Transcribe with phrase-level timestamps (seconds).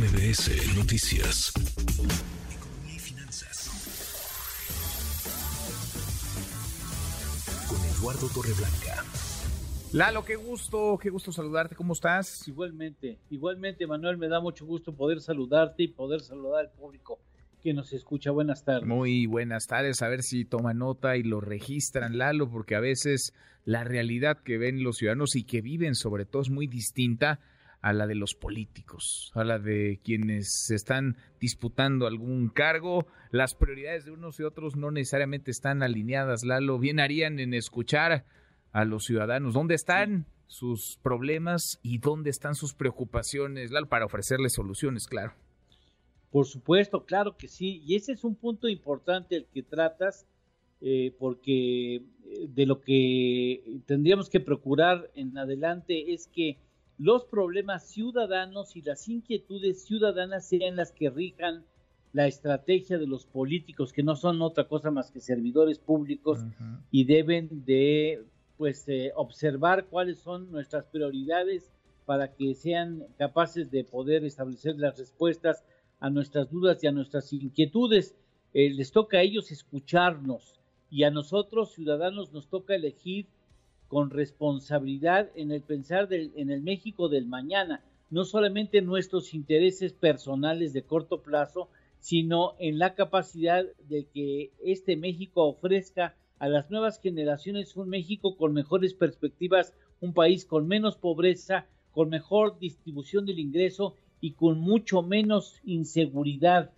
[0.00, 1.52] MBS Noticias.
[2.56, 3.68] Economía y finanzas.
[7.68, 9.04] Con Eduardo Torreblanca.
[9.92, 12.48] Lalo, qué gusto, qué gusto saludarte, ¿cómo estás?
[12.48, 17.18] Igualmente, igualmente Manuel, me da mucho gusto poder saludarte y poder saludar al público
[17.62, 18.30] que nos escucha.
[18.30, 18.88] Buenas tardes.
[18.88, 23.34] Muy buenas tardes, a ver si toma nota y lo registran, Lalo, porque a veces
[23.66, 27.38] la realidad que ven los ciudadanos y que viven sobre todo es muy distinta
[27.82, 33.06] a la de los políticos, a la de quienes están disputando algún cargo.
[33.30, 36.78] Las prioridades de unos y otros no necesariamente están alineadas, Lalo.
[36.78, 38.24] Bien harían en escuchar
[38.72, 44.52] a los ciudadanos dónde están sus problemas y dónde están sus preocupaciones, Lalo, para ofrecerles
[44.52, 45.32] soluciones, claro.
[46.30, 47.82] Por supuesto, claro que sí.
[47.86, 50.26] Y ese es un punto importante el que tratas,
[50.80, 52.02] eh, porque eh,
[52.48, 56.58] de lo que tendríamos que procurar en adelante es que
[57.00, 61.64] los problemas ciudadanos y las inquietudes ciudadanas sean las que rijan
[62.12, 66.40] la estrategia de los políticos, que no son otra cosa más que servidores públicos
[66.90, 68.22] y deben de
[68.58, 71.70] pues eh, observar cuáles son nuestras prioridades
[72.04, 75.64] para que sean capaces de poder establecer las respuestas
[76.00, 78.14] a nuestras dudas y a nuestras inquietudes.
[78.52, 83.26] Eh, les toca a ellos escucharnos y a nosotros, ciudadanos, nos toca elegir
[83.90, 89.92] con responsabilidad en el pensar del, en el México del mañana, no solamente nuestros intereses
[89.92, 96.70] personales de corto plazo, sino en la capacidad de que este México ofrezca a las
[96.70, 103.26] nuevas generaciones un México con mejores perspectivas, un país con menos pobreza, con mejor distribución
[103.26, 106.70] del ingreso y con mucho menos inseguridad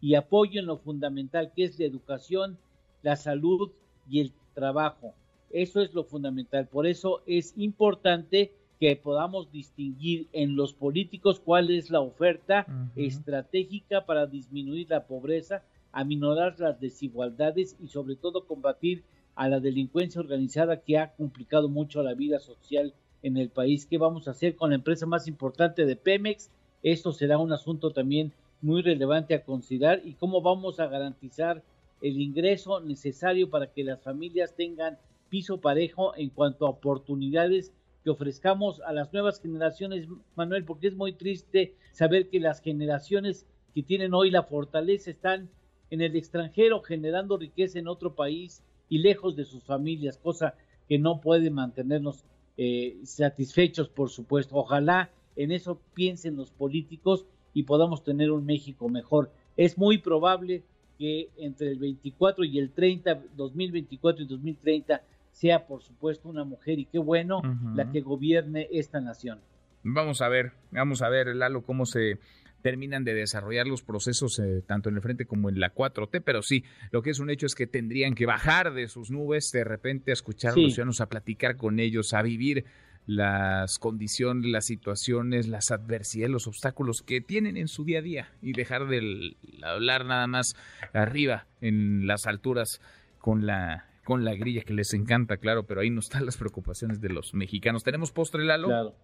[0.00, 2.58] y apoyo en lo fundamental que es la educación,
[3.04, 3.70] la salud
[4.10, 5.14] y el trabajo.
[5.50, 6.66] Eso es lo fundamental.
[6.66, 14.04] Por eso es importante que podamos distinguir en los políticos cuál es la oferta estratégica
[14.04, 19.02] para disminuir la pobreza, aminorar las desigualdades y sobre todo combatir
[19.34, 22.92] a la delincuencia organizada que ha complicado mucho la vida social
[23.22, 23.86] en el país.
[23.86, 26.50] ¿Qué vamos a hacer con la empresa más importante de Pemex?
[26.82, 31.62] Esto será un asunto también muy relevante a considerar y cómo vamos a garantizar
[32.00, 37.72] el ingreso necesario para que las familias tengan piso parejo en cuanto a oportunidades
[38.04, 40.06] que ofrezcamos a las nuevas generaciones,
[40.36, 45.50] Manuel, porque es muy triste saber que las generaciones que tienen hoy la fortaleza están
[45.90, 50.54] en el extranjero generando riqueza en otro país y lejos de sus familias, cosa
[50.88, 52.24] que no puede mantenernos
[52.56, 54.56] eh, satisfechos, por supuesto.
[54.56, 59.30] Ojalá en eso piensen los políticos y podamos tener un México mejor.
[59.56, 60.62] Es muy probable
[60.98, 65.02] que entre el 24 y el 30, 2024 y 2030
[65.36, 67.42] sea por supuesto una mujer y qué bueno
[67.74, 69.38] la que gobierne esta nación.
[69.82, 72.18] Vamos a ver, vamos a ver, Lalo, cómo se
[72.62, 76.40] terminan de desarrollar los procesos eh, tanto en el frente como en la 4T, pero
[76.40, 79.62] sí, lo que es un hecho es que tendrían que bajar de sus nubes, de
[79.62, 82.64] repente a escuchar a los ciudadanos, a platicar con ellos, a vivir
[83.04, 88.28] las condiciones, las situaciones, las adversidades, los obstáculos que tienen en su día a día
[88.40, 90.56] y dejar de hablar nada más
[90.94, 92.80] arriba en las alturas
[93.18, 97.00] con la con la grilla que les encanta, claro, pero ahí no están las preocupaciones
[97.00, 97.82] de los mexicanos.
[97.82, 98.68] ¿Tenemos postre, Lalo?
[98.68, 98.94] Claro.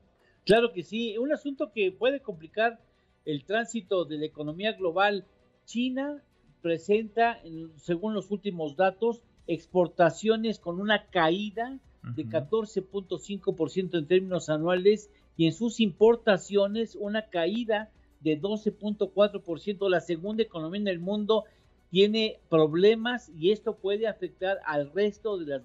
[0.45, 2.81] Claro que sí, un asunto que puede complicar
[3.25, 5.27] el tránsito de la economía global.
[5.65, 6.23] China
[6.63, 7.41] presenta,
[7.79, 11.81] según los últimos datos, exportaciones con una caída
[12.15, 17.91] de 14.5% en términos anuales y en sus importaciones una caída
[18.21, 19.91] de 12.4%.
[19.91, 21.45] La segunda economía en el mundo
[21.93, 25.63] tiene problemas y esto puede afectar al resto de las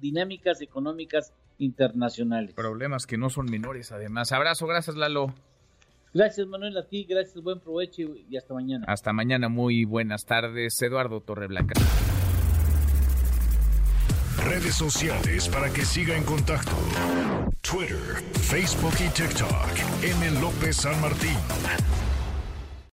[0.00, 2.54] dinámicas económicas internacionales.
[2.54, 4.32] Problemas que no son menores, además.
[4.32, 5.34] Abrazo, gracias Lalo.
[6.14, 8.86] Gracias Manuel, a ti, gracias, buen provecho y hasta mañana.
[8.88, 10.80] Hasta mañana, muy buenas tardes.
[10.80, 11.74] Eduardo Torreblanca.
[14.46, 16.72] Redes sociales para que siga en contacto:
[17.60, 20.02] Twitter, Facebook y TikTok.
[20.02, 20.40] M.
[20.40, 21.36] López San Martín.